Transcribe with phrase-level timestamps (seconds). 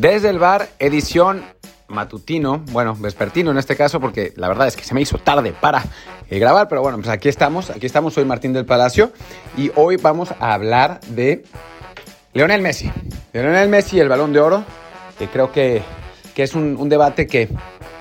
[0.00, 1.44] Desde el bar, edición
[1.88, 5.52] matutino, bueno, vespertino en este caso, porque la verdad es que se me hizo tarde
[5.52, 5.84] para
[6.30, 9.12] eh, grabar, pero bueno, pues aquí estamos, aquí estamos, soy Martín del Palacio
[9.58, 11.44] y hoy vamos a hablar de
[12.32, 12.90] Leonel Messi.
[13.34, 14.64] Leonel Messi el balón de oro,
[15.18, 15.82] que creo que,
[16.34, 17.50] que es un, debate que,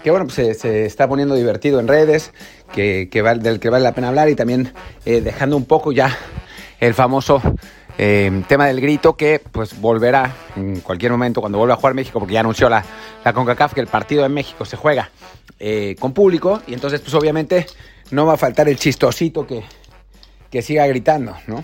[0.01, 2.31] que bueno, pues se, está poniendo divertido en redes,
[2.71, 4.71] que, que del que vale la pena hablar y también
[5.03, 6.17] eh, dejando un poco ya
[6.79, 7.41] el famoso
[8.01, 12.17] eh, tema del grito que pues volverá en cualquier momento cuando vuelva a jugar México,
[12.17, 12.85] porque ya anunció la,
[13.25, 15.09] la CONCACAF que el partido en México se juega
[15.59, 17.65] eh, con público y entonces pues obviamente
[18.11, 19.63] no va a faltar el chistosito que,
[20.49, 21.61] que siga gritando, ¿no?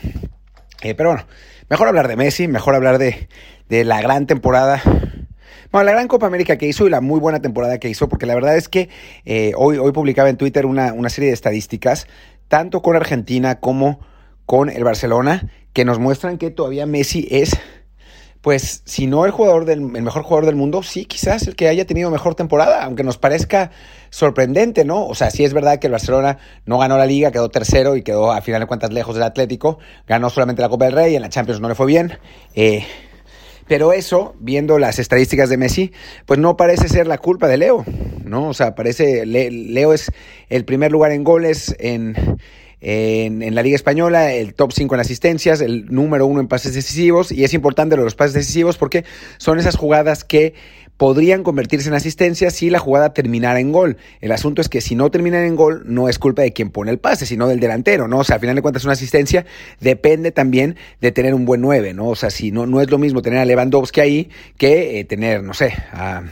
[0.81, 1.25] Eh, pero bueno,
[1.69, 3.29] mejor hablar de Messi, mejor hablar de,
[3.69, 4.81] de la gran temporada
[5.71, 8.25] bueno, la gran Copa América que hizo y la muy buena temporada que hizo, porque
[8.25, 8.89] la verdad es que
[9.55, 12.07] hoy, hoy publicaba en Twitter una, una, serie de estadísticas,
[12.49, 13.99] tanto con Argentina como
[14.45, 17.57] con el Barcelona, que nos muestran que todavía Messi es,
[18.41, 21.67] pues, si no el jugador del el mejor jugador del mundo, sí, quizás el que
[21.67, 23.71] haya tenido mejor temporada, aunque nos parezca
[24.11, 25.05] sorprendente, ¿no?
[25.05, 28.03] O sea, sí es verdad que el Barcelona no ganó la liga, quedó tercero y
[28.03, 31.23] quedó a final de cuentas lejos del Atlético, ganó solamente la Copa del Rey, en
[31.23, 32.19] la Champions no le fue bien.
[32.53, 32.85] Eh,
[33.67, 35.91] pero eso, viendo las estadísticas de Messi,
[36.27, 37.83] pues no parece ser la culpa de Leo,
[38.23, 38.49] ¿no?
[38.49, 40.11] O sea, parece, Leo es
[40.49, 42.15] el primer lugar en goles, en,
[42.81, 47.31] en, la Liga Española, el top 5 en asistencias, el número 1 en pases decisivos,
[47.31, 49.05] y es importante los pases decisivos porque
[49.37, 50.53] son esas jugadas que
[50.97, 53.97] podrían convertirse en asistencias si la jugada terminara en gol.
[54.21, 56.91] El asunto es que si no termina en gol, no es culpa de quien pone
[56.91, 58.19] el pase, sino del delantero, ¿no?
[58.19, 59.45] O sea, al final de cuentas una asistencia
[59.79, 62.07] depende también de tener un buen 9, ¿no?
[62.07, 65.43] O sea, si no, no es lo mismo tener a Lewandowski ahí que eh, tener,
[65.43, 66.23] no sé, a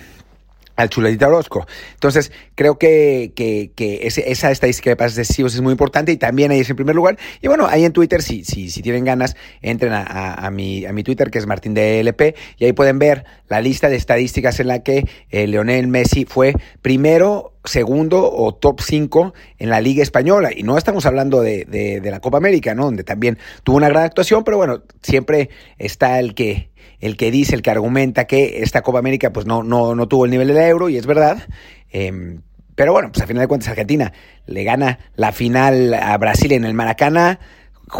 [0.75, 1.65] al Chuletita Orozco.
[1.93, 6.51] Entonces, creo que, que, que esa estadística de pases decisivos es muy importante y también
[6.51, 7.17] ahí es en primer lugar.
[7.41, 10.93] Y bueno, ahí en Twitter, si, si, si tienen ganas, entren a, a, mi, a
[10.93, 14.67] mi Twitter, que es Martín DLP, y ahí pueden ver la lista de estadísticas en
[14.67, 20.49] la que eh, Leonel Messi fue primero, segundo o top 5 en la Liga Española.
[20.55, 22.85] Y no estamos hablando de, de, de la Copa América, ¿no?
[22.85, 27.55] Donde también tuvo una gran actuación, pero bueno, siempre está el que el que dice,
[27.55, 30.57] el que argumenta que esta Copa América pues no, no, no tuvo el nivel del
[30.57, 31.47] euro, y es verdad.
[31.91, 32.41] Em,
[32.75, 34.13] pero bueno, pues a final de cuentas Argentina
[34.45, 37.39] le gana la final a Brasil en el Maracaná,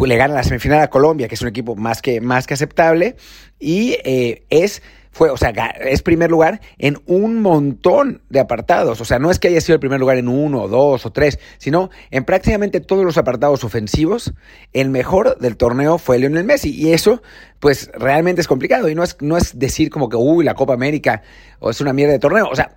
[0.06, 3.16] le gana la semifinal a Colombia, que es un equipo más que, más que aceptable,
[3.60, 4.82] y eh, es
[5.14, 9.00] fue, o sea, es primer lugar en un montón de apartados.
[9.00, 11.40] O sea, no es que haya sido el primer lugar en uno, dos o tres,
[11.60, 14.34] sino en prácticamente todos los apartados ofensivos.
[14.74, 16.72] El mejor del torneo fue Lionel Messi.
[16.72, 17.22] Y eso,
[17.60, 18.90] pues, realmente es complicado.
[18.90, 21.22] Y no es, no es decir como que, uy, la Copa América
[21.60, 22.48] o es una mierda de torneo.
[22.52, 22.74] O sea,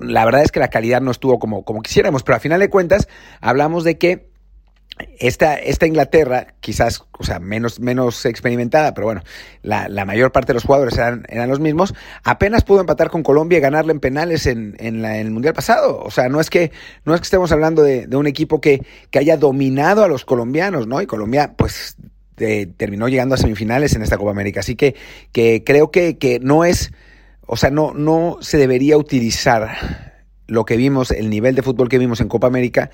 [0.00, 2.24] la verdad es que la calidad no estuvo como, como quisiéramos.
[2.24, 3.08] Pero a final de cuentas,
[3.40, 4.27] hablamos de que
[5.18, 9.22] esta, esta Inglaterra, quizás, o sea, menos, menos experimentada, pero bueno,
[9.62, 11.94] la, la mayor parte de los jugadores eran, eran, los mismos,
[12.24, 16.00] apenas pudo empatar con Colombia y ganarle en penales en, en, el Mundial pasado.
[16.00, 16.72] O sea, no es que,
[17.04, 20.86] no es que estemos hablando de, un equipo que, que haya dominado a los colombianos,
[20.86, 21.00] ¿no?
[21.00, 21.96] Y Colombia, pues,
[22.36, 24.60] terminó llegando a semifinales en esta Copa América.
[24.60, 24.94] Así que,
[25.32, 26.92] que creo que, que no es,
[27.46, 30.14] o sea, no, no se debería utilizar
[30.46, 32.90] lo que vimos, el nivel de fútbol que vimos en Copa América,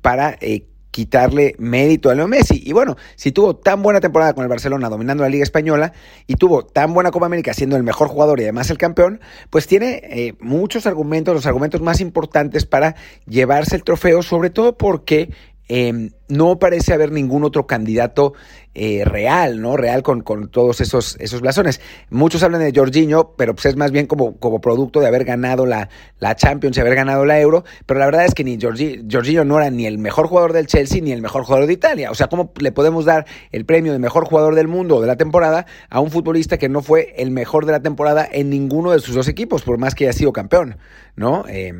[0.00, 2.62] para eh, quitarle mérito a Leo Messi.
[2.64, 5.92] Y bueno, si tuvo tan buena temporada con el Barcelona dominando la Liga Española
[6.26, 9.20] y tuvo tan buena Copa América siendo el mejor jugador y además el campeón,
[9.50, 12.94] pues tiene eh, muchos argumentos, los argumentos más importantes para
[13.26, 15.30] llevarse el trofeo, sobre todo porque
[15.74, 18.34] eh, no parece haber ningún otro candidato
[18.74, 19.78] eh, real, ¿no?
[19.78, 21.80] Real con, con, todos esos, esos blasones.
[22.10, 25.64] Muchos hablan de Jorginho, pero pues es más bien como, como producto de haber ganado
[25.64, 25.88] la,
[26.18, 29.56] la Champions y haber ganado la Euro, pero la verdad es que ni Jorginho no
[29.56, 32.10] era ni el mejor jugador del Chelsea ni el mejor jugador de Italia.
[32.10, 35.16] O sea, ¿cómo le podemos dar el premio de mejor jugador del mundo de la
[35.16, 39.00] temporada a un futbolista que no fue el mejor de la temporada en ninguno de
[39.00, 40.76] sus dos equipos, por más que haya sido campeón,
[41.16, 41.46] ¿no?
[41.48, 41.72] Eh,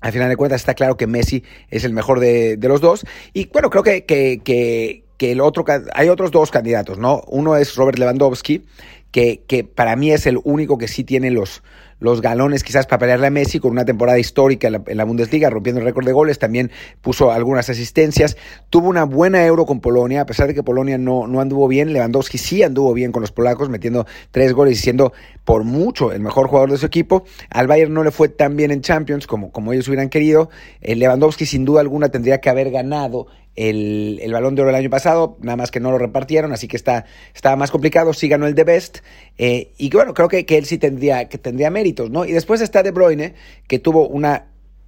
[0.00, 3.04] al final de cuentas está claro que Messi es el mejor de, los dos.
[3.32, 5.64] Y bueno, creo que, que, el otro,
[5.94, 7.22] hay otros dos candidatos, ¿no?
[7.26, 8.64] Uno es Robert Lewandowski,
[9.10, 11.62] que para mí es el único que sí tiene los,
[11.98, 15.80] los galones quizás para pelearle a Messi con una temporada histórica en la, Bundesliga, rompiendo
[15.80, 16.70] el récord de goles, también
[17.00, 18.36] puso algunas asistencias,
[18.70, 21.92] tuvo una buena euro con Polonia, a pesar de que Polonia no, no anduvo bien,
[21.92, 25.12] Lewandowski sí anduvo bien con los polacos, metiendo tres goles y siendo
[25.44, 28.70] por mucho el mejor jugador de su equipo, al Bayern no le fue tan bien
[28.70, 30.50] en Champions como, como ellos hubieran querido,
[30.82, 34.90] Lewandowski sin duda alguna tendría que haber ganado el, el, balón de oro el año
[34.90, 38.46] pasado, nada más que no lo repartieron, así que está, estaba más complicado, sí ganó
[38.46, 38.98] el de Best,
[39.38, 41.70] eh, y bueno, creo que, que, él sí tendría, que tendría
[42.10, 42.24] ¿no?
[42.24, 43.34] Y después está De Bruyne,
[43.66, 44.46] que tuvo una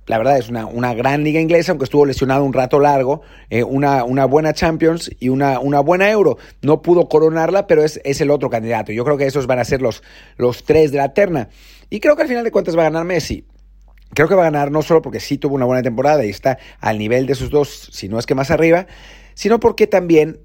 [0.09, 3.63] la verdad es una, una, gran liga inglesa, aunque estuvo lesionado un rato largo, eh,
[3.63, 6.39] una, una, buena Champions y una, una, buena Euro.
[6.63, 8.91] No pudo coronarla, pero es, es, el otro candidato.
[8.91, 10.03] Yo creo que esos van a ser los,
[10.39, 11.51] los tres de la terna.
[11.91, 13.45] Y creo que al final de cuentas va a ganar Messi.
[14.15, 16.59] Creo que va a ganar no solo porque sí tuvo una buena temporada y está
[16.81, 18.87] al nivel de sus dos, si no es que más arriba,
[19.35, 20.41] sino porque también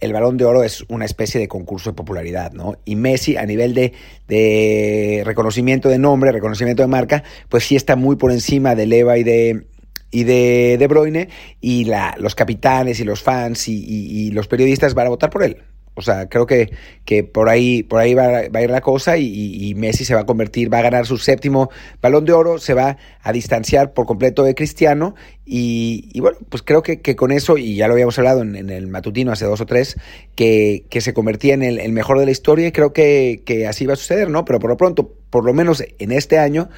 [0.00, 2.76] el balón de oro es una especie de concurso de popularidad, ¿no?
[2.84, 8.16] Y Messi a nivel de, reconocimiento de nombre, reconocimiento de marca, pues sí está muy
[8.16, 9.66] por encima de Leva y de,
[10.10, 11.28] y de De Bruyne,
[11.60, 15.62] y la, los capitanes y los fans y los periodistas van a votar por él.
[16.00, 16.72] O sea, creo que,
[17.04, 20.26] que por ahí, por ahí va, a ir la cosa y, Messi se va a
[20.26, 21.70] convertir, va a ganar su séptimo
[22.02, 25.14] balón de oro, se va a distanciar por completo de Cristiano
[25.44, 28.86] y, bueno, pues creo que, con eso, y ya lo habíamos hablado en, en, el
[28.86, 29.96] matutino hace dos o tres,
[30.34, 33.66] que, que se convertía en el, el, mejor de la historia y creo que, que
[33.66, 34.44] así va a suceder, ¿no?
[34.44, 36.70] Pero por lo pronto, por lo menos en este año,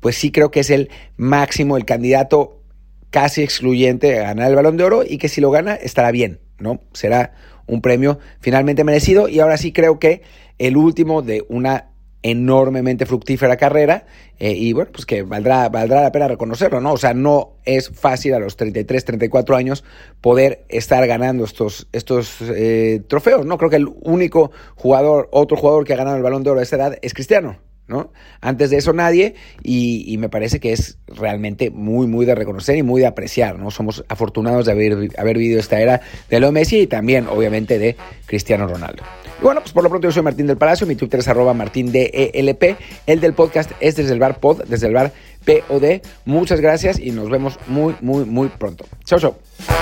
[0.00, 2.58] pues sí creo que es el máximo, el candidato
[3.10, 6.40] casi excluyente a ganar el balón de oro y que si lo gana estará bien,
[6.58, 6.80] ¿no?
[6.92, 7.32] Será
[7.68, 10.22] un premio finalmente merecido y ahora sí creo que
[10.58, 11.90] el último de una
[12.22, 14.06] enormemente fructífera carrera
[14.38, 16.92] eh, y bueno, pues que valdrá, valdrá la pena reconocerlo, ¿no?
[16.92, 19.84] O sea, no es fácil a los 33, 34 años
[20.20, 23.56] poder estar ganando estos, estos eh, trofeos, ¿no?
[23.58, 26.64] Creo que el único jugador, otro jugador que ha ganado el balón de oro a
[26.64, 27.58] esa edad es Cristiano,
[28.40, 32.76] Antes de eso nadie y, y, me parece que es realmente muy, muy de reconocer
[32.76, 33.70] y muy de apreciar, ¿no?
[33.70, 37.96] Somos afortunados de haber, haber vivido esta era de Leo Messi y también, obviamente, de
[38.26, 39.02] Cristiano Ronaldo.
[39.40, 41.54] Y bueno, pues por lo pronto yo soy Martín del Palacio, mi Twitter es arroba
[41.54, 42.12] martindelp,
[43.06, 45.12] el del podcast es desde el bar pod, desde el bar
[45.44, 46.02] POD.
[46.24, 48.84] Muchas gracias y nos vemos muy, muy, muy pronto.
[49.04, 49.77] Chao, chao.